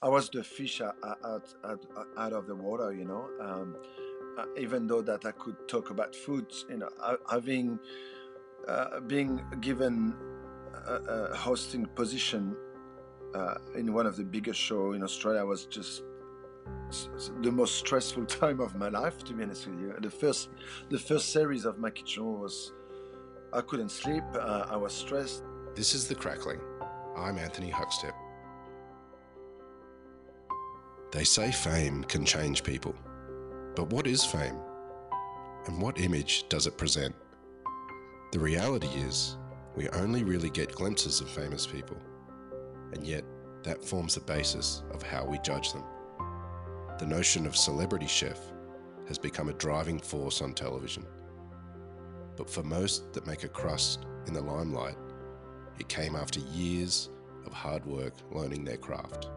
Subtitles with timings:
[0.00, 1.84] I was the fish out, out, out,
[2.16, 3.28] out of the water, you know.
[3.40, 3.76] Um,
[4.38, 6.88] uh, even though that I could talk about food, you know,
[7.28, 7.80] having
[8.68, 10.14] uh, being given
[10.86, 10.94] a,
[11.32, 12.56] a hosting position
[13.34, 16.04] uh, in one of the biggest show in Australia was just
[17.42, 19.18] the most stressful time of my life.
[19.24, 20.50] To be honest with you, the first
[20.90, 22.72] the first series of my kitchen was
[23.52, 24.24] I couldn't sleep.
[24.32, 25.42] Uh, I was stressed.
[25.74, 26.60] This is the crackling.
[27.16, 28.14] I'm Anthony Huckstep.
[31.10, 32.94] They say fame can change people.
[33.74, 34.56] But what is fame?
[35.66, 37.14] And what image does it present?
[38.32, 39.36] The reality is,
[39.74, 41.96] we only really get glimpses of famous people,
[42.92, 43.24] and yet
[43.62, 45.84] that forms the basis of how we judge them.
[46.98, 48.38] The notion of celebrity chef
[49.06, 51.06] has become a driving force on television.
[52.36, 54.98] But for most that make a crust in the limelight,
[55.78, 57.08] it came after years
[57.46, 59.30] of hard work learning their craft.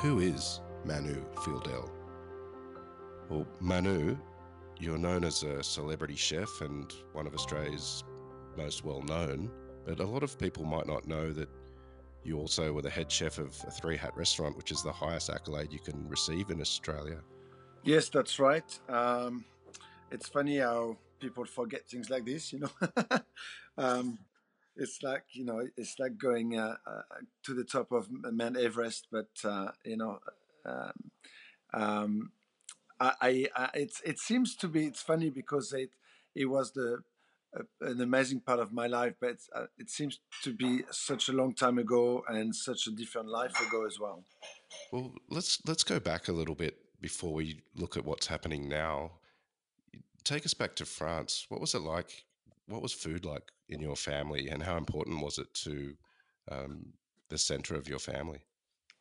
[0.00, 1.90] Who is Manu Feildel?
[3.28, 4.16] Well, Manu
[4.78, 8.02] you're known as a celebrity chef and one of Australia's
[8.56, 9.50] most well known,
[9.84, 11.50] but a lot of people might not know that
[12.24, 15.28] you also were the head chef of a three hat restaurant, which is the highest
[15.28, 17.20] accolade you can receive in Australia.
[17.84, 18.80] Yes, that's right.
[18.88, 19.44] Um,
[20.10, 22.70] it's funny how people forget things like this, you know.
[23.76, 24.18] um,
[24.80, 27.02] it's like you know, it's like going uh, uh,
[27.44, 30.18] to the top of Mount Everest, but uh, you know,
[30.64, 30.92] um,
[31.72, 32.32] um
[33.00, 35.90] I, I, it it seems to be it's funny because it
[36.34, 36.98] it was the
[37.56, 41.32] uh, an amazing part of my life, but uh, it seems to be such a
[41.32, 44.24] long time ago and such a different life ago as well.
[44.92, 49.12] Well, let's let's go back a little bit before we look at what's happening now.
[50.24, 51.46] Take us back to France.
[51.48, 52.24] What was it like?
[52.70, 55.96] What was food like in your family, and how important was it to
[56.50, 56.92] um,
[57.28, 58.40] the center of your family?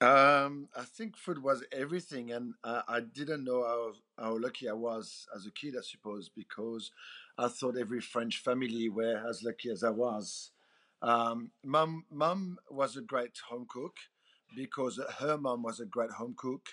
[0.02, 4.74] Um, I think food was everything, and I, I didn't know how, how lucky I
[4.74, 6.92] was as a kid, I suppose, because
[7.38, 10.52] I thought every French family were as lucky as I was.
[11.02, 13.98] Um, mom, mom was a great home cook
[14.56, 16.70] because her mom was a great home cook.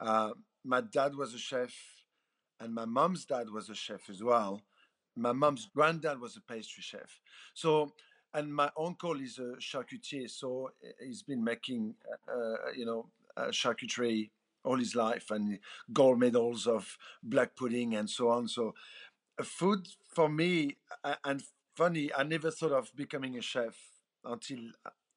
[0.00, 0.30] Uh,
[0.64, 1.74] my dad was a chef,
[2.58, 4.62] and my mom's dad was a chef as well.
[5.16, 7.20] My mom's granddad was a pastry chef.
[7.54, 7.92] So
[8.32, 11.94] and my uncle is a charcutier, so he's been making,
[12.28, 14.30] uh, you know, uh, charcuterie
[14.64, 15.58] all his life and
[15.92, 18.48] gold medals of black pudding and so on.
[18.48, 18.74] So,
[19.38, 20.76] uh, food for me,
[21.24, 21.42] and
[21.74, 23.76] funny, I never thought of becoming a chef
[24.24, 24.58] until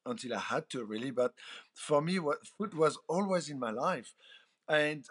[0.06, 1.12] until I had to really.
[1.12, 1.34] But
[1.74, 4.14] for me, what food was always in my life,
[4.68, 5.06] and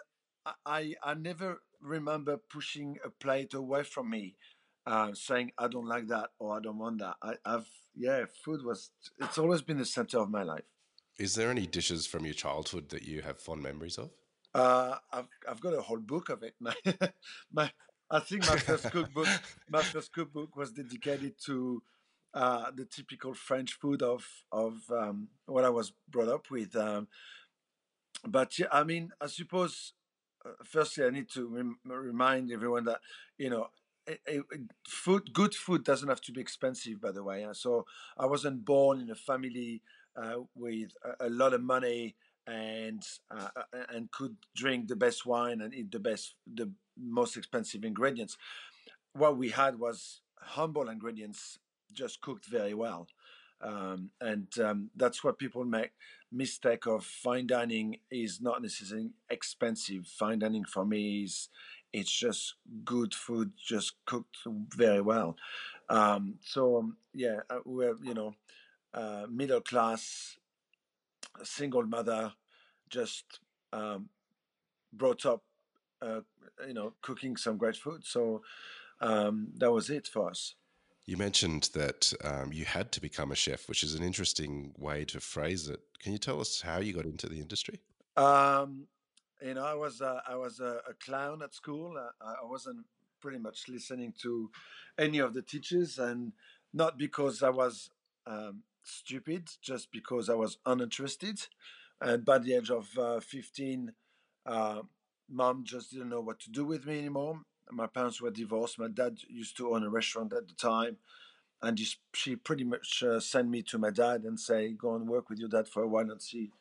[0.65, 4.35] I I never remember pushing a plate away from me
[4.87, 7.15] uh, saying I don't like that or I don't want that.
[7.21, 8.89] I, have yeah, food was
[9.19, 10.63] it's always been the center of my life.
[11.19, 14.11] Is there any dishes from your childhood that you have fond memories of?
[14.55, 16.55] Uh, I've I've got a whole book of it.
[16.61, 16.73] My
[17.51, 17.71] my
[18.09, 19.27] I think my first cookbook
[19.69, 21.83] my first cookbook was dedicated to
[22.33, 26.75] uh, the typical French food of of um, what I was brought up with.
[26.77, 27.09] Um,
[28.25, 29.93] but yeah, I mean, I suppose
[30.45, 33.01] uh, firstly I need to rem- remind everyone that
[33.37, 33.67] you know
[34.87, 37.45] food, good food doesn't have to be expensive, by the way.
[37.53, 37.85] So
[38.17, 39.81] I wasn't born in a family
[40.15, 42.15] uh, with a, a, lot of money
[42.47, 43.49] and uh,
[43.89, 48.37] and could drink the best wine and eat the best, the most expensive ingredients.
[49.13, 51.59] What we had was humble ingredients,
[51.93, 53.07] just cooked very well.
[53.59, 55.91] Um, and um, that's what people make
[56.31, 61.49] mistake of fine dining is not necessarily expensive fine dining for me is
[61.93, 65.37] it's just good food, just cooked very well.
[65.89, 68.33] Um, so um, yeah, uh, we're you know
[68.93, 70.37] uh, middle class,
[71.43, 72.33] single mother,
[72.89, 73.39] just
[73.73, 74.09] um,
[74.93, 75.43] brought up,
[76.01, 76.21] uh,
[76.67, 78.05] you know, cooking some great food.
[78.05, 78.41] So
[79.01, 80.55] um, that was it for us.
[81.05, 85.05] You mentioned that um, you had to become a chef, which is an interesting way
[85.05, 85.79] to phrase it.
[85.99, 87.79] Can you tell us how you got into the industry?
[88.17, 88.87] Um,
[89.41, 91.95] you know, I was uh, I was a, a, clown at school.
[91.97, 92.85] Uh, I wasn't
[93.21, 94.49] pretty much listening to
[94.97, 96.33] any of the teachers, and
[96.73, 97.89] not because I was
[98.25, 101.39] um, stupid, just because I was uninterested.
[101.99, 103.91] And by the age of uh, 15,
[104.45, 104.81] uh,
[105.29, 107.41] mom just didn't know what to do with me anymore.
[107.71, 108.79] My parents were divorced.
[108.79, 110.97] My dad used to own a restaurant at the time.
[111.61, 111.79] And
[112.13, 115.39] she pretty much uh, sent me to my dad and say, go and work with
[115.39, 116.51] your dad for a while and see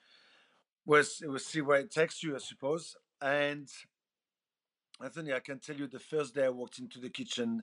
[0.87, 2.97] was we'll see where it takes you, I suppose.
[3.23, 3.69] And
[5.03, 7.62] Anthony, I can tell you the first day I walked into the kitchen,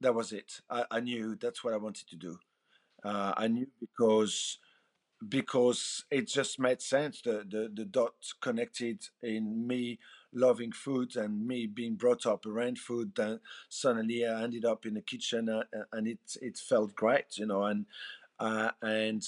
[0.00, 0.60] that was it.
[0.70, 2.38] I, I knew that's what I wanted to do.
[3.04, 4.58] Uh, I knew because
[5.28, 7.22] because it just made sense.
[7.22, 9.98] The, the the dots connected in me
[10.32, 13.12] loving food and me being brought up around food.
[13.16, 17.46] Then suddenly I ended up in the kitchen, uh, and it it felt great, you
[17.46, 17.64] know.
[17.64, 17.86] And
[18.38, 19.24] uh, and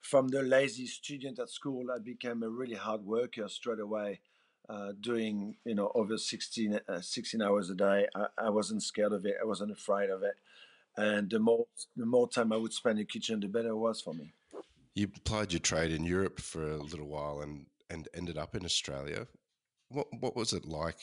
[0.00, 4.20] from the lazy student at school, I became a really hard worker straight away.
[4.68, 9.14] Uh, doing you know over 16, uh, 16 hours a day I, I wasn't scared
[9.14, 10.34] of it i wasn't afraid of it
[10.94, 11.64] and the more
[11.96, 14.34] the more time i would spend in the kitchen the better it was for me
[14.98, 18.64] you applied your trade in Europe for a little while and, and ended up in
[18.64, 19.28] Australia.
[19.90, 20.98] What what was it like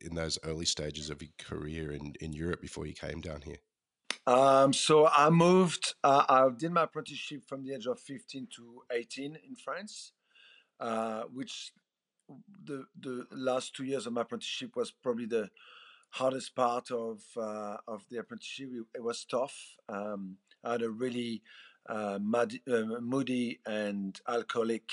[0.00, 3.58] in those early stages of your career in, in Europe before you came down here?
[4.28, 5.94] Um, so I moved.
[6.04, 10.12] Uh, I did my apprenticeship from the age of fifteen to eighteen in France,
[10.80, 11.72] uh, which
[12.62, 15.48] the the last two years of my apprenticeship was probably the
[16.10, 18.68] hardest part of uh, of the apprenticeship.
[18.94, 19.56] It, was tough.
[19.88, 21.40] Um, I had a really
[21.88, 24.90] uh, muddy, uh, moody and alcoholic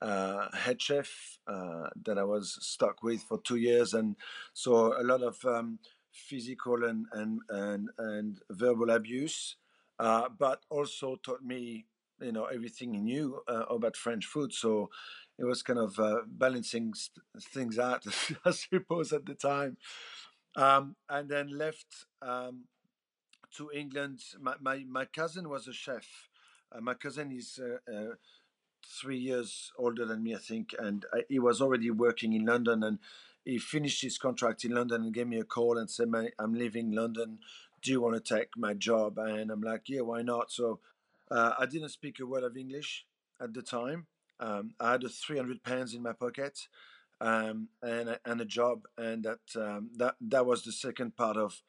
[0.00, 4.16] uh, head chef that I was stuck with for two years, and
[4.54, 5.80] so a lot of um,
[6.12, 9.56] physical and and and, and verbal abuse,
[9.98, 11.86] uh, but also taught me
[12.20, 14.52] you know everything he knew uh, about French food.
[14.52, 14.90] So
[15.38, 18.04] it was kind of balancing st- things out,
[18.44, 19.78] I suppose, at the time.
[20.56, 22.64] Um, and then left um,
[23.56, 24.20] to England.
[24.40, 26.28] My, my, my cousin was a chef
[26.72, 28.14] uh, my cousin is uh, uh,
[29.00, 32.82] three years older than me, I think, and I, he was already working in London.
[32.82, 32.98] And
[33.50, 36.08] he finished his contract in London and gave me a call and said,
[36.38, 37.38] "I'm leaving London.
[37.82, 40.80] Do you want to take my job?" And I'm like, "Yeah, why not?" So
[41.30, 43.06] uh, I didn't speak a word of English
[43.40, 44.06] at the time.
[44.38, 46.68] Um, I had a 300 pounds in my pocket
[47.20, 51.62] um, and and a job, and that um, that that was the second part of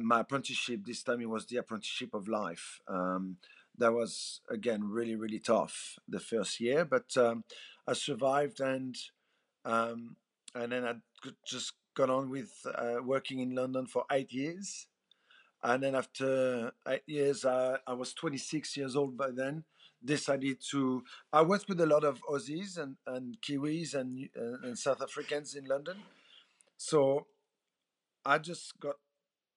[0.00, 0.80] my apprenticeship.
[0.84, 2.80] This time it was the apprenticeship of life.
[2.88, 3.36] Um,
[3.78, 7.44] that was again really really tough the first year, but um,
[7.86, 8.96] I survived and
[9.64, 10.16] um,
[10.54, 10.94] and then I
[11.46, 14.86] just got on with uh, working in London for eight years.
[15.62, 19.64] And then after eight years, I, I was 26 years old by then.
[20.04, 21.02] Decided to.
[21.32, 25.54] I worked with a lot of Aussies and, and Kiwis and, uh, and South Africans
[25.54, 25.96] in London.
[26.76, 27.26] So
[28.26, 28.96] I just got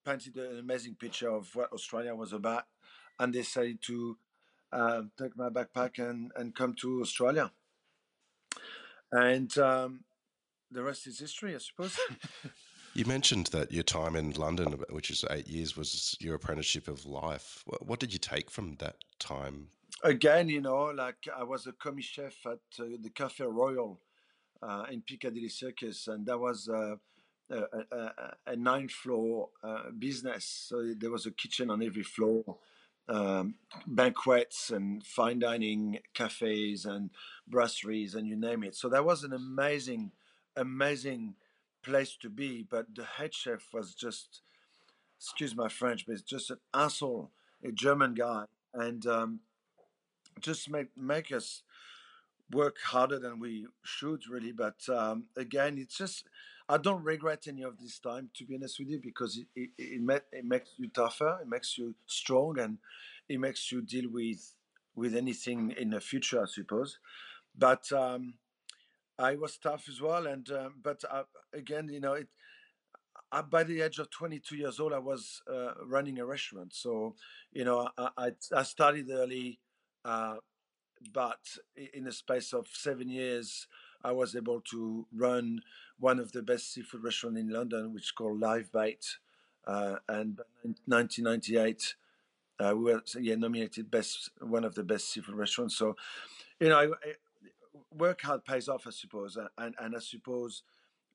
[0.06, 2.64] painted an amazing picture of what Australia was about
[3.18, 4.16] and decided to
[4.72, 7.50] uh, take my backpack and, and come to Australia.
[9.12, 10.04] And um,
[10.70, 11.98] the rest is history, I suppose.
[12.94, 17.06] you mentioned that your time in London, which is eight years, was your apprenticeship of
[17.06, 17.64] life.
[17.80, 19.68] What did you take from that time?
[20.02, 24.00] Again, you know, like I was a commis chef at uh, the Cafe Royal
[24.62, 26.96] uh, in Piccadilly Circus, and that was uh,
[27.50, 27.56] a,
[27.92, 30.44] a, a, nine floor uh, business.
[30.68, 32.58] So there was a kitchen on every floor
[33.08, 33.54] um,
[33.86, 37.10] banquets and fine dining cafes and
[37.50, 38.74] brasseries and you name it.
[38.74, 40.12] So that was an amazing,
[40.60, 41.34] amazing
[41.82, 42.66] place to be.
[42.68, 44.42] But the head chef was just,
[45.18, 47.30] excuse my French, but it's just an asshole,
[47.64, 48.44] a German guy,
[48.74, 49.40] and um,
[50.40, 51.62] just make make us
[52.50, 54.52] work harder than we should really.
[54.52, 56.24] But um, again, it's just
[56.68, 59.70] I don't regret any of this time, to be honest with you, because it, it,
[59.78, 62.78] it, it makes you tougher, it makes you strong, and
[63.28, 64.54] it makes you deal with
[64.94, 66.98] with anything in the future, I suppose.
[67.56, 68.34] But um,
[69.18, 72.28] I was tough as well, and um, but uh, again, you know, it.
[73.30, 76.72] Uh, by the age of 22 years old, I was uh, running a restaurant.
[76.72, 77.14] So,
[77.52, 79.60] you know, I, I, I started early,
[80.02, 80.36] uh,
[81.12, 81.40] but
[81.92, 83.66] in the space of seven years,
[84.02, 85.60] I was able to run
[85.98, 89.04] one of the best seafood restaurants in London, which is called Live Bait.
[89.66, 91.94] Uh, and in 1998,
[92.60, 95.76] uh, we were yeah, nominated best one of the best seafood restaurants.
[95.76, 95.96] So,
[96.60, 97.14] you know, I, I,
[97.98, 100.62] work hard pays off, I suppose, and and I suppose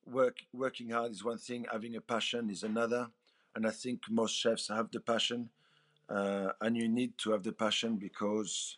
[0.05, 3.07] work working hard is one thing, having a passion is another.
[3.55, 5.49] And I think most chefs have the passion,
[6.09, 8.77] uh, and you need to have the passion because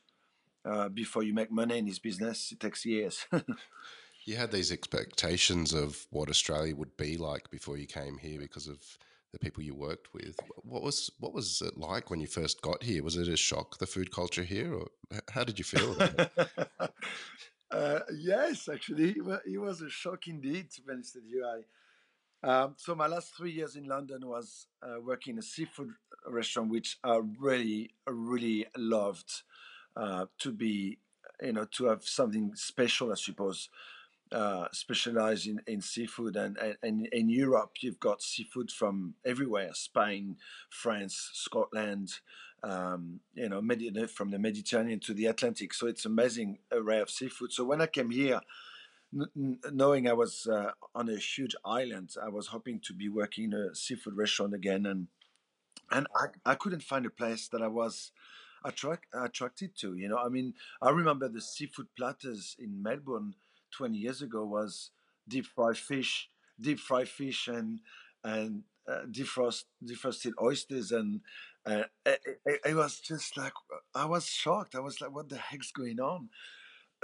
[0.65, 3.25] uh, before you make money in this business, it takes years.
[4.25, 8.67] you had these expectations of what Australia would be like before you came here because
[8.67, 8.79] of
[9.31, 10.37] the people you worked with.
[10.63, 13.03] What was what was it like when you first got here?
[13.03, 14.87] Was it a shock the food culture here, or
[15.29, 15.95] how did you feel?
[17.71, 20.69] uh, yes, actually, it was a shock indeed.
[20.71, 21.61] To be honest with you, I
[22.43, 25.89] um, so my last three years in London was uh, working in a seafood
[26.27, 29.41] restaurant, which I really, really loved
[29.95, 30.99] uh, to be,
[31.41, 33.69] you know, to have something special, I suppose,
[34.35, 36.35] uh, specialize in, in seafood.
[36.35, 40.35] And, and, and, in Europe, you've got seafood from everywhere Spain,
[40.69, 42.19] France, Scotland,
[42.61, 45.73] um, you know, Medi- from the Mediterranean to the Atlantic.
[45.73, 47.53] So it's amazing array of seafood.
[47.53, 48.41] So when I came here,
[49.13, 53.45] n- knowing I was uh, on a huge island, I was hoping to be working
[53.45, 55.07] in a seafood restaurant again, and
[55.91, 58.11] and I, I couldn't find a place that I was
[58.65, 59.95] attract, attracted to.
[59.95, 63.35] You know, I mean, I remember the seafood platters in Melbourne
[63.77, 64.91] 20 years ago was
[65.27, 66.29] deep fried fish,
[66.59, 67.79] deep fried fish, and
[68.23, 71.21] and uh, defrost defrosted oysters, and
[71.65, 72.19] uh, it,
[72.65, 73.53] it, was just like
[73.93, 74.75] I was shocked.
[74.75, 76.29] I was like, what the heck's going on?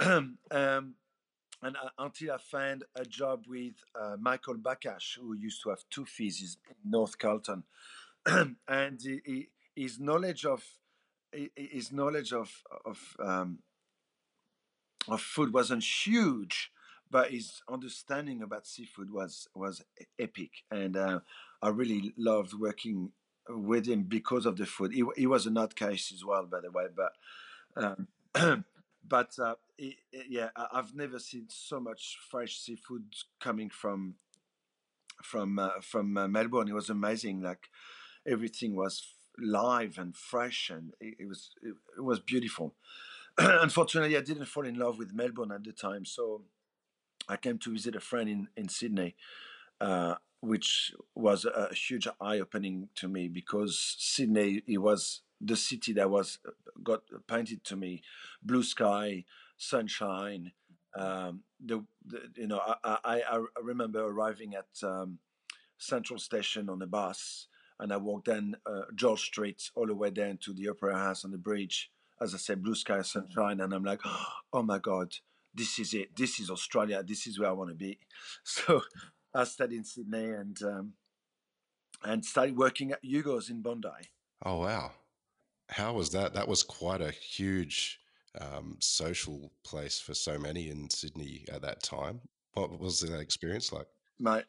[0.00, 5.70] um, and uh, until I found a job with uh, Michael Bacash, who used to
[5.70, 7.64] have Toofey's in North Carlton,
[8.26, 10.64] and he, he, his knowledge of
[11.56, 12.50] his knowledge of
[12.84, 13.58] of um,
[15.08, 16.70] of food wasn't huge,
[17.10, 19.82] but his understanding about seafood was was
[20.18, 21.20] epic, and uh,
[21.60, 23.12] I really loved working
[23.48, 24.92] with him because of the food.
[24.92, 27.12] He, he was a nutcase as well, by the way, but.
[27.76, 28.08] Um,
[29.06, 34.14] but uh, it, it, yeah, I've never seen so much fresh seafood coming from
[35.22, 36.68] from uh, from uh, Melbourne.
[36.68, 37.42] It was amazing.
[37.42, 37.68] Like
[38.26, 39.02] everything was
[39.38, 42.74] live and fresh, and it, it was it, was beautiful.
[43.38, 46.42] Unfortunately, I didn't fall in love with Melbourne at the time, so
[47.28, 49.16] I came to visit a friend in in Sydney,
[49.80, 55.92] uh, which was a, huge eye opening to me because Sydney it was the city
[55.94, 56.38] that was
[56.82, 58.02] got painted to me,
[58.42, 59.24] blue sky,
[59.56, 60.52] sunshine.
[60.94, 65.20] Um, the, the, you know I, I, I remember arriving at um,
[65.78, 67.46] Central Station on a bus,
[67.80, 71.24] and I walked down uh, George Street all the way down to the Opera House
[71.24, 71.90] on the bridge.
[72.22, 74.00] As I said, blue sky, sunshine, and I'm like,
[74.52, 75.14] oh my god,
[75.54, 76.16] this is it.
[76.16, 77.02] This is Australia.
[77.02, 77.98] This is where I want to be.
[78.44, 78.82] So
[79.34, 80.92] I stayed in Sydney and um,
[82.04, 84.10] and started working at Hugo's in Bondi.
[84.44, 84.92] Oh wow!
[85.68, 86.34] How was that?
[86.34, 87.98] That was quite a huge
[88.40, 92.20] um, social place for so many in Sydney at that time.
[92.54, 93.86] What was that experience like?
[94.18, 94.44] My,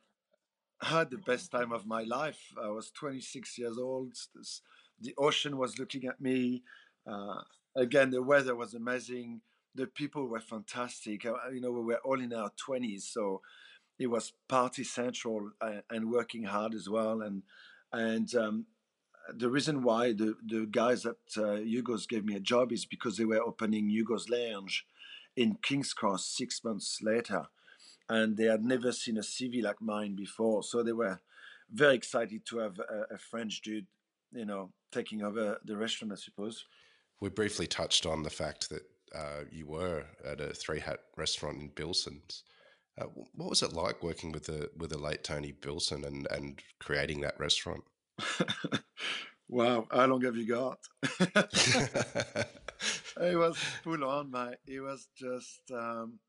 [0.82, 2.42] I had the best time of my life.
[2.62, 4.14] I was 26 years old.
[5.00, 6.64] The ocean was looking at me.
[7.08, 7.42] Uh,
[7.76, 9.42] again, the weather was amazing.
[9.76, 11.26] The people were fantastic.
[11.26, 13.42] Uh, you know, we were all in our 20s, so
[14.00, 17.22] it was party central uh, and working hard as well.
[17.22, 17.44] And
[17.92, 18.66] and um,
[19.30, 23.18] the reason why the, the guys at uh, Hugo's gave me a job is because
[23.18, 24.86] they were opening Hugo's Lounge
[25.36, 27.46] in King's Cross six months later.
[28.10, 30.64] And they had never seen a CV like mine before.
[30.64, 31.22] So they were
[31.72, 33.88] very excited to have a, a French dude,
[34.34, 36.66] you know, taking over the restaurant, I suppose.
[37.24, 38.82] We briefly touched on the fact that
[39.16, 42.44] uh, you were at a three hat restaurant in Bilson's.
[43.00, 46.60] Uh, what was it like working with the with the late Tony Bilson and, and
[46.80, 47.86] creating that restaurant?
[49.48, 50.80] wow, how long have you got?
[53.22, 54.58] it was full on, mate.
[54.68, 56.20] It was just um,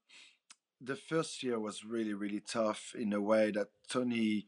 [0.80, 4.46] the first year was really, really tough in a way that Tony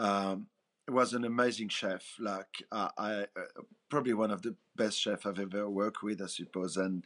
[0.00, 0.48] um,
[0.90, 2.16] was an amazing chef.
[2.18, 6.26] Like uh, I, uh, probably one of the best chef I've ever worked with, I
[6.26, 7.04] suppose, and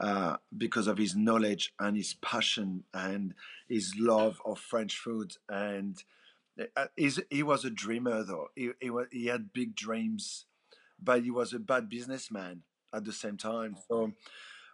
[0.00, 3.34] uh, because of his knowledge and his passion and
[3.68, 6.02] his love of French food and
[6.76, 6.86] uh,
[7.30, 8.48] he was a dreamer though.
[8.54, 10.46] He, he, he had big dreams,
[11.02, 12.62] but he was a bad businessman
[12.92, 13.76] at the same time.
[13.88, 14.12] So,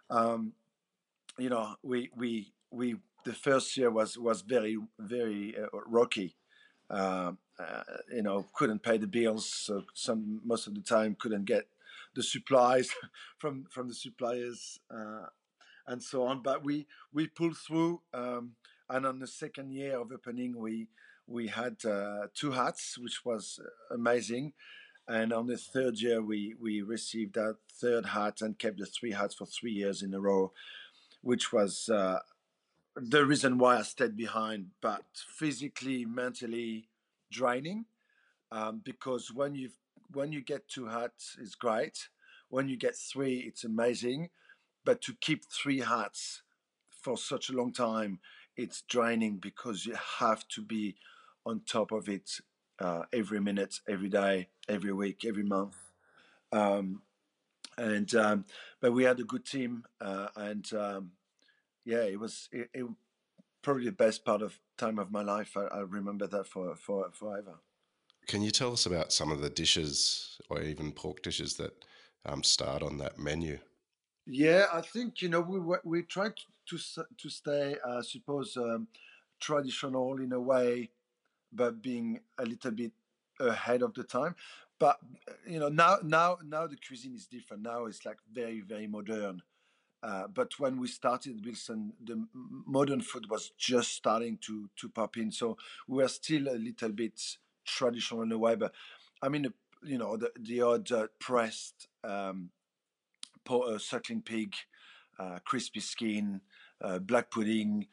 [0.09, 0.53] um,
[1.37, 6.35] you know, we we we the first year was was very very uh, rocky.
[6.89, 11.45] Uh, uh, you know, couldn't pay the bills, so some most of the time couldn't
[11.45, 11.67] get
[12.15, 12.89] the supplies
[13.37, 15.27] from from the suppliers uh,
[15.87, 16.41] and so on.
[16.41, 18.53] But we we pulled through, um,
[18.89, 20.87] and on the second year of opening, we
[21.27, 24.53] we had uh, two hats, which was amazing.
[25.07, 29.11] And on the third year, we, we received that third hat and kept the three
[29.11, 30.53] hats for three years in a row,
[31.21, 32.19] which was uh,
[32.95, 36.87] the reason why I stayed behind, but physically, mentally
[37.31, 37.85] draining.
[38.51, 39.69] Um, because when you
[40.13, 42.09] when you get two hats, it's great.
[42.49, 44.29] When you get three, it's amazing.
[44.83, 46.41] But to keep three hats
[46.89, 48.19] for such a long time,
[48.57, 50.95] it's draining because you have to be
[51.45, 52.29] on top of it
[52.79, 55.75] uh, every minute, every day, every week, every month.
[56.51, 57.03] Um,
[57.77, 58.45] and um,
[58.81, 61.11] but we had a good team, uh, and um,
[61.85, 62.85] yeah, it was it, it,
[63.61, 65.55] probably the best part of time of my life.
[65.55, 67.59] I, I remember that for, for forever.
[68.27, 71.85] Can you tell us about some of the dishes, or even pork dishes that
[72.25, 73.59] um, start on that menu?
[74.25, 76.33] Yeah, I think you know we we tried
[76.67, 76.77] to
[77.17, 78.87] to stay, I uh, suppose, um,
[79.39, 80.91] traditional in a way
[81.53, 82.91] but being a little bit
[83.39, 84.35] ahead of the time.
[84.79, 84.99] but
[85.47, 87.63] you know now now now the cuisine is different.
[87.63, 89.41] Now it's like very very modern.
[90.03, 92.25] Uh, but when we started Bilson, the
[92.65, 95.31] modern food was just starting to to pop in.
[95.31, 97.21] So we were still a little bit
[97.65, 98.55] traditional in a way.
[98.55, 98.73] But
[99.21, 99.53] I mean,
[99.83, 102.49] you know, the the odd uh, pressed um,
[103.45, 104.55] po- uh, suckling pig,
[105.19, 106.41] uh, crispy skin,
[106.81, 107.87] uh, black pudding,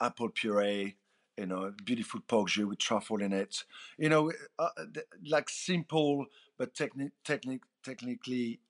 [0.00, 0.96] apple puree.
[1.36, 3.64] You know, beautiful pork jus with truffle in it.
[3.96, 4.30] You know,
[5.24, 6.26] like simple
[6.58, 8.60] but techni- technic- technically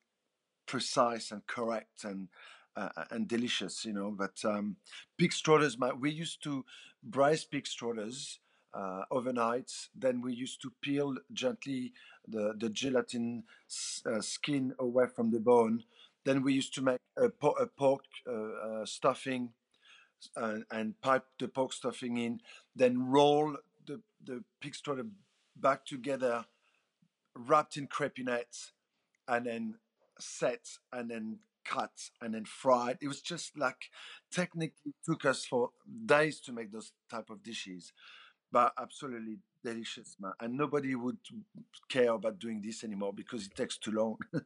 [0.66, 2.28] precise and correct and
[2.76, 4.10] uh, and delicious, you know.
[4.10, 4.76] But um,
[5.18, 6.64] pig's trotters, my, we used to
[7.02, 8.38] braise pig's trotters
[8.74, 9.72] uh, overnight.
[9.94, 11.92] Then we used to peel gently
[12.26, 13.44] the, the gelatin
[14.06, 15.84] uh, skin away from the bone.
[16.24, 19.50] Then we used to make a, po- a pork uh, uh, stuffing
[20.36, 22.40] and, and, pipe the pork stuffing in.
[22.76, 25.06] Then roll the, the pig's trotter
[25.56, 26.44] back together,
[27.34, 28.70] wrapped in crepinette,
[29.26, 29.74] and then
[30.18, 31.90] set and then cut
[32.20, 32.98] and then fried.
[33.00, 33.90] It was just like
[34.32, 35.70] technically took us for
[36.06, 37.92] days to make those type of dishes,
[38.52, 40.32] but absolutely delicious, man.
[40.40, 41.18] And nobody would
[41.88, 44.16] care about doing this anymore because it takes too long.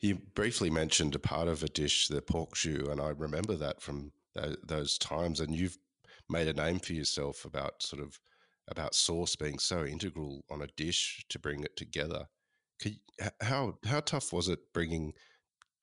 [0.00, 3.80] you briefly mentioned a part of a dish, the pork jus, and I remember that
[3.80, 4.12] from
[4.64, 5.40] those times.
[5.40, 5.78] And you've
[6.28, 8.18] made a name for yourself about sort of
[8.68, 12.26] about sauce being so integral on a dish to bring it together.
[13.40, 15.12] How how tough was it bringing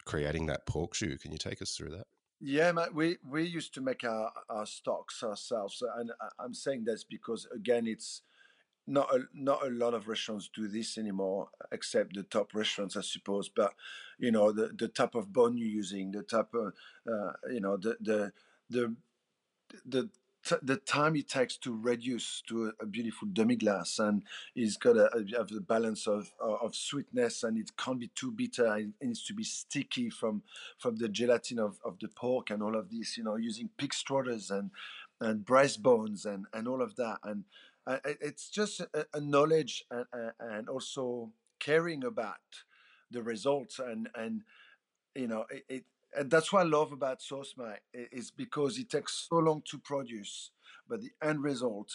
[0.05, 1.21] creating that pork jus.
[1.21, 2.07] Can you take us through that?
[2.41, 7.03] Yeah, man, we we used to make our, our stocks ourselves, and I'm saying this
[7.03, 8.21] because again, it's
[8.87, 13.01] not a, not a lot of restaurants do this anymore, except the top restaurants, I
[13.01, 13.49] suppose.
[13.49, 13.73] But
[14.17, 16.73] you know, the the type of bone you're using, the type of
[17.11, 18.31] uh, you know, the the
[18.69, 18.95] the
[19.85, 20.09] the
[20.61, 24.23] the time it takes to reduce to a, a beautiful demi-glace and
[24.55, 28.75] it's got a, a, the balance of, of sweetness and it can't be too bitter.
[28.77, 30.43] It needs to be sticky from
[30.77, 34.01] from the gelatin of, of the pork and all of this you know using pig's
[34.03, 34.71] trotters and
[35.21, 37.19] and breast bones and and all of that.
[37.23, 37.45] And
[37.87, 40.05] uh, it's just a, a knowledge and,
[40.39, 42.37] and also caring about
[43.11, 44.43] the results and and
[45.15, 45.85] you know it
[46.17, 49.77] and that's what I love about sauce, mate, is because it takes so long to
[49.77, 50.51] produce,
[50.87, 51.91] but the end result,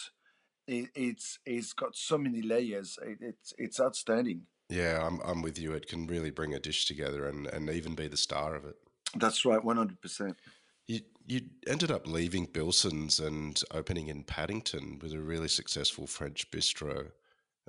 [0.67, 2.97] it, it's it's got so many layers.
[3.01, 4.43] It, it's it's outstanding.
[4.69, 5.73] Yeah, I'm I'm with you.
[5.73, 8.75] It can really bring a dish together and and even be the star of it.
[9.15, 10.37] That's right, one hundred percent.
[10.87, 16.49] You you ended up leaving Bilson's and opening in Paddington with a really successful French
[16.51, 17.11] bistro.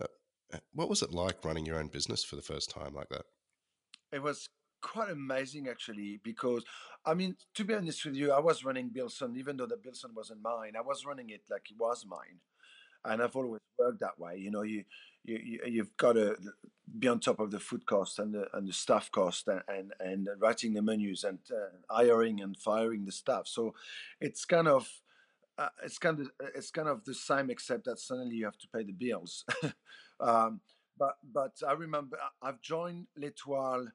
[0.01, 0.07] Uh,
[0.55, 3.25] uh what was it like running your own business for the first time like that?
[4.13, 4.49] It was
[4.81, 6.65] quite amazing actually because
[7.05, 10.11] I mean to be honest with you, I was running Bilson even though the Bilson
[10.15, 10.73] wasn't mine.
[10.77, 12.41] I was running it like it was mine,
[13.05, 14.37] and I've always worked that way.
[14.39, 14.85] You know, you
[15.25, 16.37] you you've got to
[16.99, 19.93] be on top of the food cost and the and the staff cost and and,
[20.01, 23.47] and writing the menus and uh, hiring and firing the staff.
[23.47, 23.75] So
[24.21, 24.89] it's kind of
[25.59, 28.69] uh, it's kind of it's kind of the same except that suddenly you have to
[28.69, 29.45] pay the bills.
[30.21, 30.61] um,
[30.99, 33.89] but but I remember I've joined L'Etoile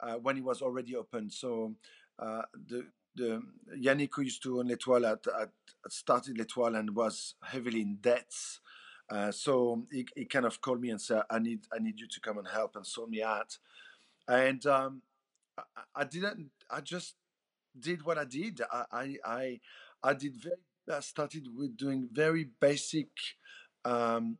[0.00, 1.30] uh, when it was already open.
[1.30, 1.74] So
[2.18, 3.42] uh, the the
[3.76, 5.50] Yannick who used to own L'Etoile at, at,
[5.88, 8.60] started L'Etoile and was heavily in debts.
[9.08, 12.08] Uh, so he, he, kind of called me and said, "I need I need you
[12.08, 13.58] to come and help and sort me out."
[14.26, 15.02] And um,
[15.58, 15.62] I,
[15.94, 16.50] I, didn't.
[16.70, 17.14] I just
[17.78, 18.62] did what I did.
[18.72, 19.60] I I I,
[20.02, 20.56] I did very.
[20.90, 23.08] I started with doing very basic
[23.84, 24.38] um,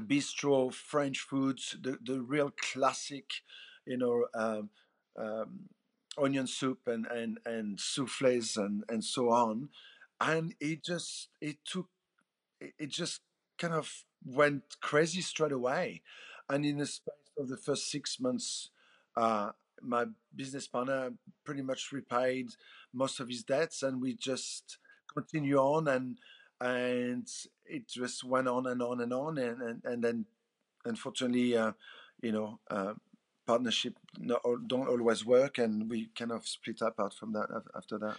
[0.00, 3.26] bistro French foods, the the real classic
[3.86, 4.70] you know, um,
[5.16, 5.68] um,
[6.18, 9.68] onion soup and and and souffles and and so on,
[10.20, 11.88] and it just it took
[12.60, 13.20] it just
[13.58, 16.02] kind of went crazy straight away,
[16.48, 18.70] and in the space of the first six months.
[19.16, 19.50] Uh,
[19.84, 20.04] my
[20.36, 21.10] business partner
[21.44, 22.48] pretty much repaid
[22.94, 24.78] most of his debts and we just
[25.12, 26.18] continue on and
[26.60, 27.26] and
[27.66, 30.24] it just went on and on and on and and, and then
[30.84, 31.72] unfortunately uh,
[32.22, 32.94] you know uh,
[33.46, 33.94] partnership
[34.66, 38.16] don't always work, and we kind of split up out from that after that.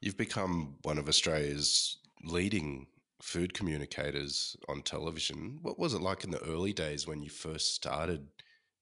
[0.00, 2.86] You've become one of Australia's leading
[3.20, 5.58] food communicators on television.
[5.62, 8.26] What was it like in the early days when you first started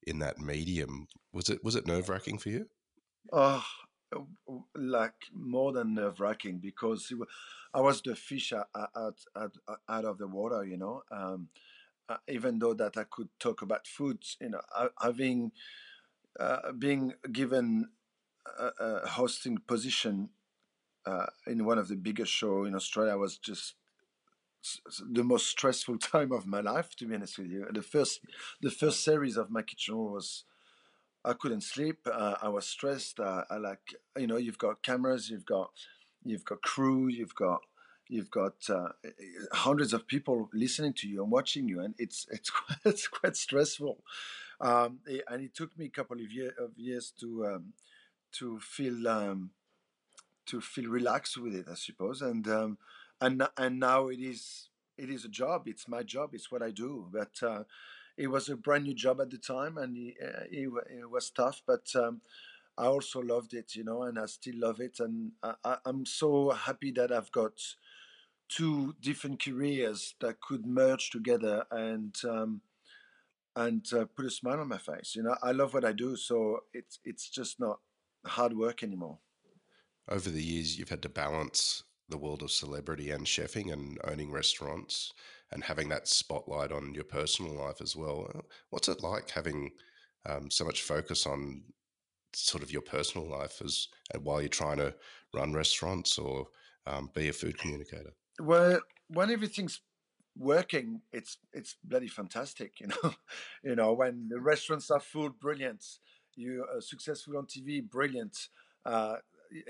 [0.07, 1.07] in that medium?
[1.33, 2.67] Was it was it nerve wracking for you?
[3.33, 3.65] Oh,
[4.75, 7.13] like more than nerve wracking because
[7.75, 9.53] I was the fish out, out, out,
[9.89, 11.03] out of the water, you know.
[11.13, 11.49] Um,
[12.11, 14.61] uh, even though that I could talk about food, you know,
[15.01, 15.53] having
[16.39, 17.89] uh, being given
[18.59, 20.31] a, a hosting position
[21.07, 23.75] uh, in one of the biggest show in Australia was just
[25.11, 27.67] the most stressful time of my life, to be honest with you.
[27.73, 28.21] The first,
[28.61, 30.45] the first series of my kitchen was,
[31.25, 31.99] I couldn't sleep.
[32.11, 33.21] Uh, I was stressed.
[33.21, 35.71] Uh, I like, you know, you've got cameras, you've got,
[36.25, 37.61] you've got crew, you've got,
[38.11, 38.89] you've got uh,
[39.53, 43.37] hundreds of people listening to you and watching you, and it's it's quite, it's quite
[43.37, 43.99] stressful.
[44.61, 47.73] Um, and it took me a couple of, year, of years to um,
[48.33, 49.51] to feel um,
[50.47, 52.21] to feel relaxed with it, I suppose.
[52.21, 52.79] And um,
[53.21, 54.69] and and now it is
[54.99, 55.63] it is a job.
[55.67, 56.31] It's my job.
[56.35, 57.07] It's what I do.
[57.11, 57.65] But uh,
[58.17, 60.69] it was a brand new job at the time, and it, uh, it,
[61.01, 61.63] it was tough.
[61.67, 62.21] But um,
[62.77, 65.01] I also loved it, you know, and I still love it.
[65.01, 67.53] And I, am so happy that I've got
[68.51, 72.61] two different careers that could merge together and um,
[73.57, 75.15] and uh, put a smile on my face.
[75.15, 77.81] You know, I love what I do, so it's it's just not
[78.27, 79.19] hard work anymore.
[80.09, 84.33] Over the years, you've had to balance the world of celebrity and chefing and owning
[84.33, 85.13] restaurants
[85.53, 88.29] and having that spotlight on your personal life as well.
[88.71, 89.71] What's it like having
[90.29, 91.63] um, so much focus on
[92.33, 93.89] sort of your personal life as
[94.23, 94.95] while you're trying to
[95.33, 96.47] run restaurants or
[96.87, 98.13] um, be a food communicator?
[98.41, 99.81] Well, when everything's
[100.37, 103.15] working, it's it's bloody fantastic, you know.
[103.63, 105.85] you know, when the restaurants are full, brilliant.
[106.37, 108.49] You are successful on TV, brilliant.
[108.85, 109.17] Uh,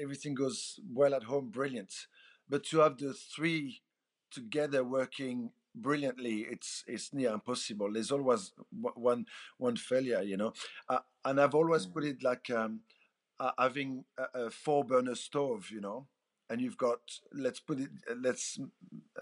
[0.01, 1.93] everything goes well at home, brilliant.
[2.49, 3.83] But to have the three
[4.31, 7.93] together working brilliantly, it's it's near impossible.
[7.93, 9.27] There's always one
[9.59, 10.53] one failure, you know.
[10.89, 11.95] Uh, and I've always mm.
[11.95, 12.81] put it like um,
[13.41, 16.07] uh, having a, a four burner stove, you know,
[16.51, 16.99] and you've got
[17.33, 17.89] let's put it
[18.21, 18.59] let's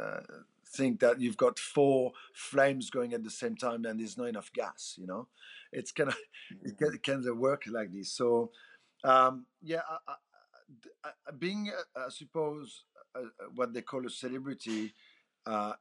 [0.01, 0.21] uh,
[0.67, 4.53] think that you've got four flames going at the same time and there's not enough
[4.53, 5.29] gas you know?
[5.73, 6.17] It's kind of
[6.65, 8.11] it can, it can work like this.
[8.11, 8.51] So
[9.05, 10.15] um, yeah I,
[11.05, 13.23] I, being uh, i suppose uh,
[13.55, 14.93] what they call a celebrity
[15.47, 15.73] uh,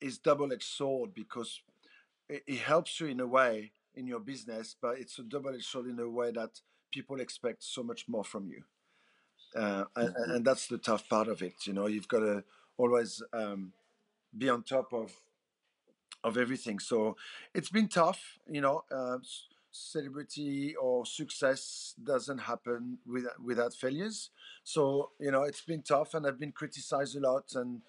[0.00, 1.60] is double-edged sword because
[2.28, 5.86] it, it, helps you in a way in your business but it's a double-edged sword
[5.86, 8.62] in a way that people expect so much more from you
[9.54, 10.30] uh, and, mm-hmm.
[10.30, 12.42] and, that's the tough part of it you know you've got to
[12.76, 13.72] always um,
[14.36, 15.12] be on top of
[16.24, 16.78] of everything.
[16.78, 17.16] So
[17.54, 18.84] it's been tough, you know.
[18.90, 19.18] Uh,
[19.74, 24.30] celebrity or success doesn't happen without without failures.
[24.64, 27.80] So you know it's been tough, and I've been criticized a lot, and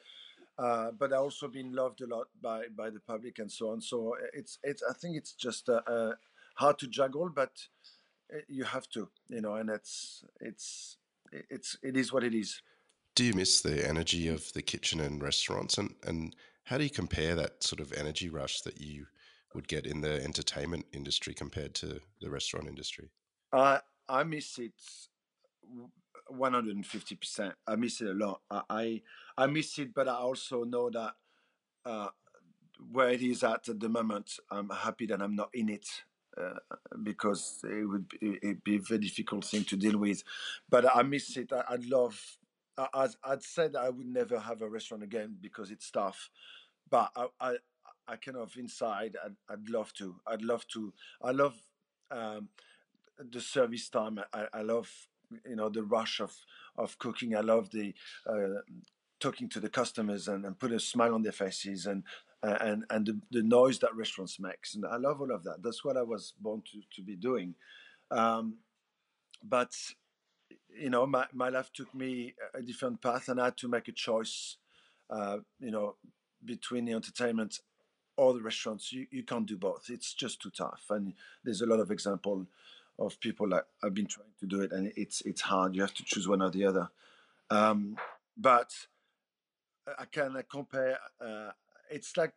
[0.58, 3.82] uh, but I also been loved a lot by by the public and so on.
[3.82, 5.69] So it's it's I think it's just
[6.56, 7.67] hard to juggle, but
[8.34, 10.97] uh, you have to, you know, and it's it's
[11.50, 12.62] it's it is what it is.
[13.15, 16.89] Do you miss the energy of the kitchen and restaurants and and how do you
[16.89, 19.06] compare that sort of energy rush that you
[19.54, 23.12] would get in the entertainment industry compared to the restaurant industry?
[23.52, 24.74] Uh, I miss it
[26.32, 27.54] 150%.
[27.67, 28.41] I miss it a lot.
[28.69, 29.02] I,
[29.38, 31.13] I miss it, but I also know that
[31.86, 32.08] uh,
[32.91, 35.88] where it is at at the moment, I'm happy that I'm not in it.
[37.04, 40.24] Because it would be, be a very difficult thing to deal with,
[40.69, 41.52] but I miss it.
[41.54, 42.38] I, would love
[42.78, 46.30] I, I'd said I would never have a restaurant again because it's tough,
[46.89, 47.56] but I, I,
[48.08, 50.15] I kind of inside, I'd, I'd love to.
[50.26, 50.93] I'd love to.
[51.22, 51.56] I love
[52.12, 52.50] um,
[53.17, 54.19] the service time.
[54.34, 54.89] I, I love,
[55.48, 56.36] you know, the rush of,
[56.78, 57.36] of cooking.
[57.36, 57.93] I love the
[58.28, 58.62] uh,
[59.19, 62.04] talking to the customers and, and putting a smile on their faces and
[62.43, 64.75] and and the, the noise that restaurants makes.
[64.75, 65.63] And I love all of that.
[65.63, 67.56] That's what I was born to, to be doing.
[68.12, 68.58] Um,
[69.43, 69.73] but
[70.75, 73.88] you know, my, my life took me a different path, and I had to make
[73.88, 74.58] a choice.
[75.10, 75.95] Uh, you know,
[76.43, 77.60] between the entertainment
[78.17, 79.89] or the restaurants, you, you can't do both.
[79.89, 82.47] It's just too tough, and there's a lot of example
[82.99, 85.75] of people that have been trying to do it, and it's it's hard.
[85.75, 86.89] You have to choose one or the other.
[87.49, 87.97] Um,
[88.38, 88.73] but
[89.88, 90.97] I can compare.
[91.21, 91.51] Uh,
[91.89, 92.34] it's like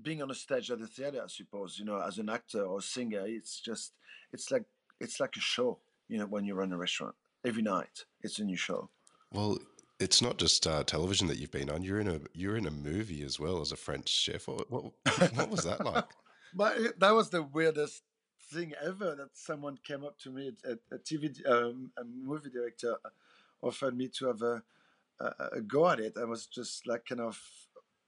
[0.00, 1.78] being on a stage at the theater, I suppose.
[1.78, 3.92] You know, as an actor or singer, it's just
[4.32, 4.64] it's like
[5.00, 5.78] it's like a show.
[6.08, 8.04] You know, when you run a restaurant every night.
[8.22, 8.90] It's a new show.
[9.32, 9.58] Well,
[9.98, 11.82] it's not just uh, television that you've been on.
[11.82, 14.46] You're in a you're in a movie as well as a French chef.
[14.48, 14.84] What what,
[15.34, 16.04] what was that like?
[16.54, 18.02] but that was the weirdest
[18.52, 19.14] thing ever.
[19.14, 22.96] That someone came up to me, a, a TV, um, a movie director,
[23.62, 24.62] offered me to have a,
[25.20, 26.16] a, a, go at it.
[26.20, 27.40] I was just like, kind of,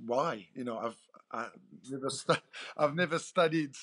[0.05, 0.47] why?
[0.55, 0.97] You know, I've
[1.33, 1.49] I
[1.91, 2.35] never stu-
[2.77, 3.75] I've never studied.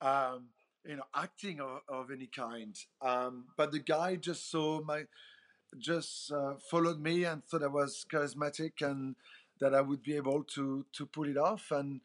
[0.00, 0.46] Um,
[0.86, 5.02] you know acting of, of any kind um, but the guy just saw my
[5.78, 9.16] just uh, followed me and thought i was charismatic and
[9.60, 12.00] that i would be able to to pull it off and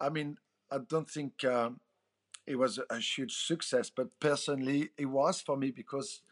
[0.00, 0.38] i mean
[0.70, 1.80] i don't think um,
[2.46, 6.22] it was a huge success but personally it was for me because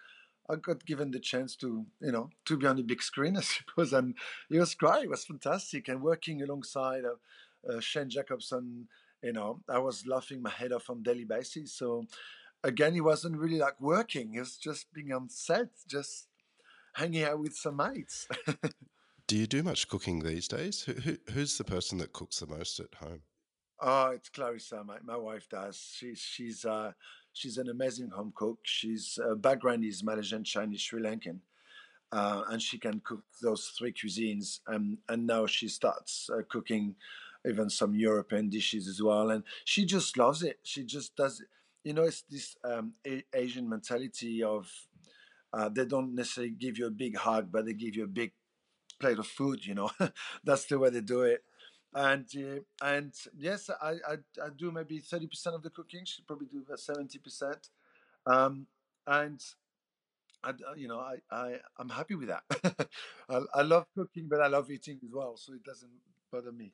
[0.49, 3.41] I got given the chance to, you know, to be on the big screen, I
[3.41, 4.15] suppose, and
[4.51, 5.05] it was great.
[5.05, 8.89] It was fantastic, and working alongside uh, uh, Shane Jacobson,
[9.23, 11.73] you know, I was laughing my head off on daily basis.
[11.73, 12.05] So
[12.63, 16.29] again, it wasn't really like working; it was just being on set, just
[16.95, 18.29] hanging out with some mates.
[19.27, 20.83] do you do much cooking these days?
[20.83, 23.23] Who, who, who's the person that cooks the most at home?
[23.81, 24.83] Oh, it's Clarissa.
[24.85, 25.77] My, my wife does.
[25.77, 26.93] She's she's uh,
[27.37, 28.59] she's an amazing home cook.
[28.63, 31.39] She's uh, background is Malaysian, Chinese, Sri Lankan,
[32.13, 34.61] uh, and she can cook those three cuisines.
[34.67, 36.97] And and now she starts uh, cooking
[37.49, 39.31] even some European dishes as well.
[39.31, 40.59] And she just loves it.
[40.63, 41.41] She just does.
[41.41, 41.49] It.
[41.85, 44.71] You know, it's this um, a- Asian mentality of
[45.53, 48.33] uh, they don't necessarily give you a big hug, but they give you a big
[49.01, 49.65] plate of food.
[49.67, 49.91] You know,
[50.45, 51.45] that's the way they do it
[51.97, 56.05] and uh, and yes, I, I, I do maybe thirty percent of the cooking.
[56.05, 57.71] She probably do about seventy percent,
[58.27, 58.67] um,
[59.07, 59.43] and
[60.45, 62.89] I, you know I, I I'm happy with that.
[63.31, 65.91] I, I love cooking, but I love eating as well, so it doesn't
[66.31, 66.73] bother me.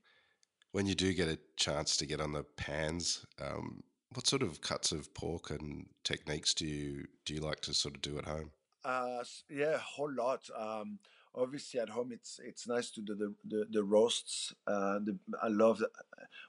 [0.73, 4.61] When you do get a chance to get on the pans, um, what sort of
[4.61, 8.25] cuts of pork and techniques do you do you like to sort of do at
[8.25, 8.51] home?
[8.85, 10.51] Uh, yeah, a whole lot.
[10.59, 10.99] Um,
[11.35, 14.55] obviously at home it's it's nice to do the the, the roasts.
[14.67, 15.91] Uh, the, I love the,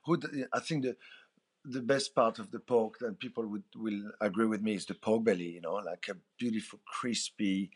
[0.06, 0.20] who
[0.52, 0.96] I think the
[1.66, 4.94] the best part of the pork that people would will agree with me is the
[4.94, 5.50] pork belly.
[5.50, 7.72] You know, like a beautiful crispy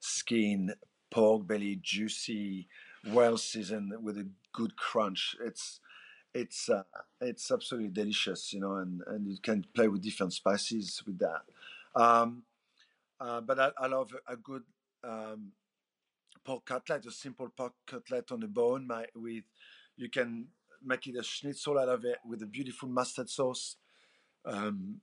[0.00, 0.74] skin
[1.10, 2.68] pork belly, juicy,
[3.08, 5.36] well seasoned with a good crunch.
[5.44, 5.80] It's
[6.34, 6.84] it's uh,
[7.20, 11.42] it's absolutely delicious, you know, and, and you can play with different spices with that.
[11.94, 12.44] Um,
[13.20, 14.62] uh, but I, I love a, a good
[15.04, 15.52] um,
[16.44, 19.44] pork cutlet, a simple pork cutlet on the bone my, with
[19.96, 20.48] you can
[20.84, 23.76] make it a schnitzel out of it with a beautiful mustard sauce.
[24.44, 25.00] Um,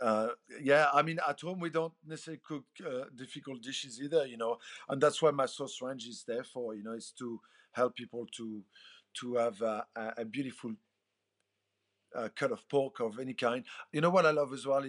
[0.00, 0.28] uh,
[0.62, 4.58] yeah, I mean, at home we don't necessarily cook uh, difficult dishes either, you know,
[4.88, 7.40] and that's why my sauce range is there for, you know, is to
[7.72, 8.62] help people to
[9.12, 9.84] to have a,
[10.16, 10.72] a beautiful
[12.14, 13.64] uh, cut of pork of any kind.
[13.92, 14.84] You know what I love as well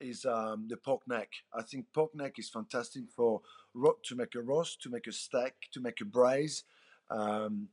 [0.00, 1.30] is um, the pork neck.
[1.52, 3.42] I think pork neck is fantastic for
[3.76, 6.64] ro- to make a roast, to make a steak, to make a braise.
[7.10, 7.68] Um,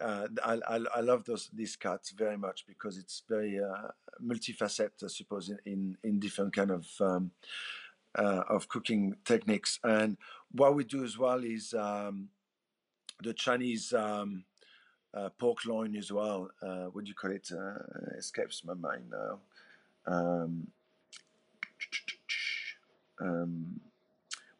[0.00, 3.88] uh, I, I, I, love those these cuts very much because it's very uh,
[4.24, 7.32] multifaceted, I suppose, in, in, in different kind of um,
[8.16, 9.80] uh, of cooking techniques.
[9.82, 10.16] And
[10.52, 12.28] what we do as well is um,
[13.22, 14.44] the Chinese um,
[15.12, 16.48] uh, pork loin as well.
[16.62, 17.50] Uh, what do you call it?
[17.52, 19.40] Uh, escapes my mind now.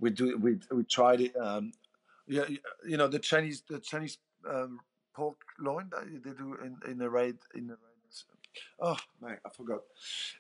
[0.01, 1.37] We do we we tried it.
[1.37, 1.73] Um,
[2.27, 2.45] yeah,
[2.87, 4.81] you know the Chinese the Chinese um,
[5.15, 7.89] pork loin that they do in in the raid in the raid.
[8.81, 9.81] Oh man, I forgot.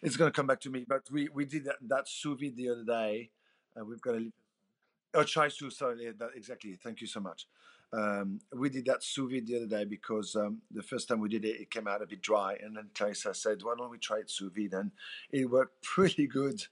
[0.03, 0.85] It's gonna come back to me.
[0.89, 3.31] But we we did that, that sous vide the other day.
[3.79, 4.31] Uh, we've got a
[5.15, 5.71] oh char siu.
[5.71, 6.75] Sorry, that exactly.
[6.75, 7.47] Thank you so much.
[7.93, 11.29] Um, we did that sous vide the other day because um, the first time we
[11.29, 12.57] did it, it came out a bit dry.
[12.63, 14.75] And then Clarissa said, why don't we try it sous vide?
[14.75, 14.91] And
[15.31, 16.63] it worked pretty good,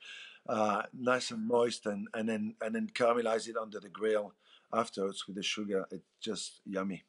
[0.48, 4.34] uh, nice and moist, and, and then and then caramelize it under the grill
[4.72, 5.86] afterwards with the sugar.
[5.90, 7.04] It's just yummy.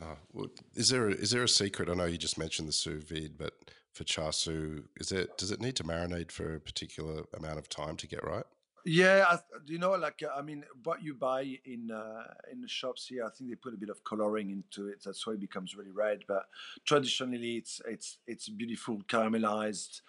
[0.00, 1.88] Uh, well, is there a, is there a secret?
[1.88, 3.54] I know you just mentioned the sous vide, but
[3.92, 7.68] for char siu, is it does it need to marinate for a particular amount of
[7.68, 8.44] time to get right?
[8.84, 13.06] Yeah, I, you know, like I mean, what you buy in uh, in the shops
[13.06, 15.02] here, I think they put a bit of coloring into it.
[15.04, 16.20] That's why it becomes really red.
[16.28, 16.44] But
[16.84, 20.00] traditionally, it's it's it's beautiful caramelized,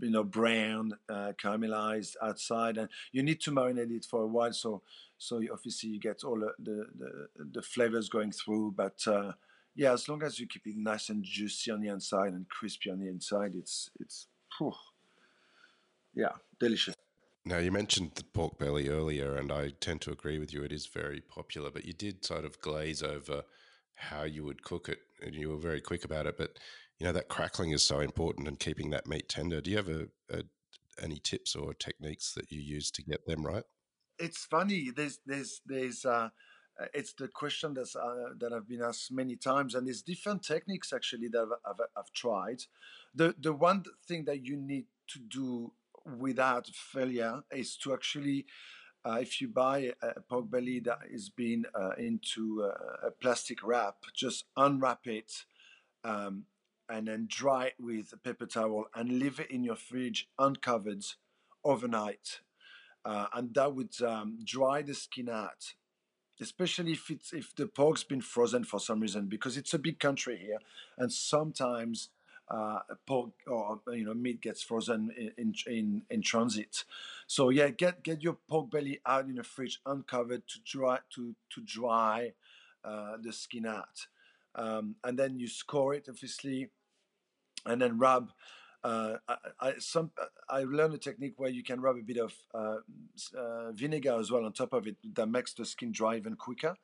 [0.00, 4.52] you know, brown uh, caramelized outside, and you need to marinate it for a while.
[4.52, 4.82] So
[5.18, 8.74] so obviously you get all the the, the, the flavors going through.
[8.76, 9.32] But uh,
[9.74, 12.90] yeah, as long as you keep it nice and juicy on the inside and crispy
[12.90, 14.26] on the inside, it's it's,
[14.58, 14.72] whew,
[16.14, 16.94] yeah, delicious.
[17.44, 20.64] Now, you mentioned the pork belly earlier, and I tend to agree with you.
[20.64, 23.44] It is very popular, but you did sort of glaze over
[23.94, 26.36] how you would cook it, and you were very quick about it.
[26.36, 26.58] But
[26.98, 29.60] you know that crackling is so important, and keeping that meat tender.
[29.60, 30.42] Do you have a, a
[31.02, 33.64] any tips or techniques that you use to get them right?
[34.18, 34.90] It's funny.
[34.94, 36.30] There's there's there's uh,
[36.80, 40.42] uh it's the question that's uh, that I've been asked many times, and there's different
[40.42, 42.62] techniques actually that I've, I've, I've tried.
[43.14, 45.72] The the one thing that you need to do
[46.18, 48.46] without failure is to actually
[49.04, 53.62] uh, if you buy a pork belly that is being uh, into uh, a plastic
[53.62, 55.44] wrap, just unwrap it
[56.04, 56.44] um,
[56.88, 61.04] and then dry it with a paper towel and leave it in your fridge uncovered
[61.64, 62.40] overnight.
[63.04, 65.74] Uh, and that would um, dry the skin out,
[66.40, 69.98] especially if it's if the pork's been frozen for some reason, because it's a big
[69.98, 70.58] country here,
[70.98, 72.10] and sometimes
[72.50, 76.84] uh, pork or you know meat gets frozen in, in in transit.
[77.26, 81.34] So yeah, get get your pork belly out in the fridge, uncovered to dry to
[81.50, 82.32] to dry
[82.84, 84.06] uh, the skin out,
[84.54, 86.70] um, and then you score it obviously,
[87.68, 88.30] and then rub.
[88.84, 90.10] Uh, I, I, some
[90.48, 92.78] I learned a technique where you can rub a bit of uh,
[93.36, 96.76] uh, vinegar as well on top of it that makes the skin dry even quicker,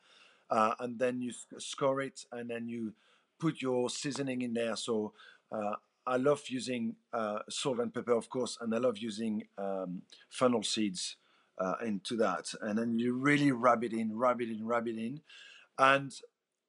[0.50, 2.94] uh, and then you score it, and then you
[3.38, 4.76] put your seasoning in there.
[4.76, 5.12] So
[5.52, 5.74] uh,
[6.06, 10.62] I love using uh, salt and pepper, of course, and I love using um, fennel
[10.62, 11.16] seeds
[11.58, 12.52] uh, into that.
[12.60, 15.20] And then you really rub it in, rub it in, rub it in.
[15.78, 16.12] And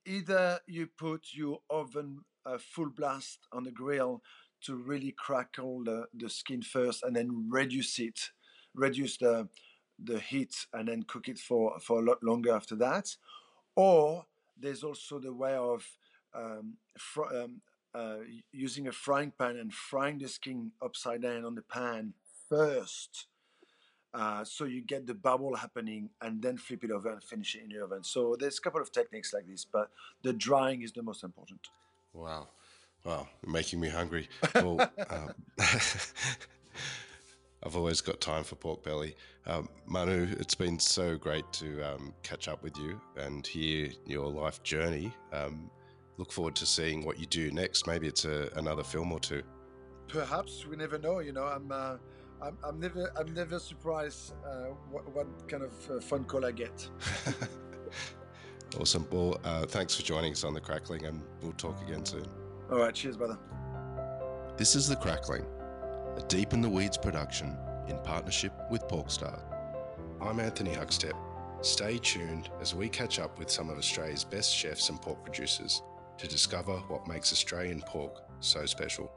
[0.05, 4.21] either you put your oven uh, full blast on the grill
[4.61, 8.31] to really crackle the, the skin first and then reduce it,
[8.73, 9.47] reduce the,
[10.03, 13.15] the heat and then cook it for, for a lot longer after that.
[13.75, 14.25] Or
[14.57, 15.85] there's also the way of
[16.33, 17.61] um, fr- um,
[17.93, 18.17] uh,
[18.51, 22.13] using a frying pan and frying the skin upside down on the pan
[22.49, 23.27] first.
[24.13, 27.63] Uh, so you get the bubble happening and then flip it over and finish it
[27.63, 28.03] in the oven.
[28.03, 29.91] So there's a couple of techniques like this, but
[30.23, 31.59] the drying is the most important.
[32.15, 32.47] Wow.
[33.03, 34.29] Wow, you're making me hungry.
[34.55, 35.31] Well, um,
[37.63, 39.15] I've always got time for pork belly.
[39.45, 44.27] Um, Manu, it's been so great to um, catch up with you and hear your
[44.27, 45.13] life journey.
[45.33, 45.69] Um,
[46.17, 47.85] look forward to seeing what you do next.
[47.85, 49.43] Maybe it's a, another film or two.
[50.07, 51.19] Perhaps we never know.
[51.19, 51.71] You know, I'm.
[51.71, 51.97] Uh,
[52.41, 53.11] I'm, I'm never.
[53.17, 56.89] I'm never surprised uh, what, what, kind of uh, phone call I get.
[58.77, 59.07] awesome.
[59.11, 62.25] Well, uh, thanks for joining us on the Crackling, and we'll talk again soon.
[62.71, 62.93] All right.
[62.93, 63.37] Cheers, brother.
[64.57, 65.45] This is the Crackling,
[66.17, 67.57] a deep in the weeds production
[67.87, 69.41] in partnership with Porkstar.
[70.21, 71.13] I'm Anthony Huckstep.
[71.61, 75.81] Stay tuned as we catch up with some of Australia's best chefs and pork producers
[76.17, 79.11] to discover what makes Australian pork so special.